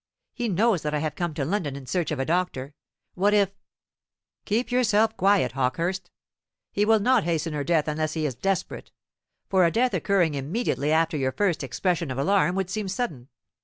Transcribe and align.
He 0.33 0.49
knows 0.49 0.81
that 0.81 0.95
I 0.95 0.97
have 0.97 1.13
come 1.13 1.35
to 1.35 1.45
London 1.45 1.75
in 1.75 1.85
search 1.85 2.09
of 2.09 2.17
a 2.17 2.25
doctor. 2.25 2.73
What 3.13 3.35
if" 3.35 3.51
"Keep 4.45 4.71
yourself 4.71 5.15
quiet, 5.15 5.51
Hawkehurst. 5.51 6.09
He 6.71 6.85
will 6.85 6.97
not 6.99 7.23
hasten 7.23 7.53
her 7.53 7.63
death 7.63 7.87
unless 7.87 8.13
he 8.13 8.25
is 8.25 8.33
desperate; 8.33 8.91
for 9.47 9.63
a 9.63 9.69
death 9.69 9.93
occurring 9.93 10.33
immediately 10.33 10.91
after 10.91 11.17
your 11.17 11.31
first 11.33 11.63
expression 11.63 12.09
of 12.09 12.17
alarm 12.17 12.55
would 12.55 12.71
seem 12.71 12.87
sudden. 12.87 13.29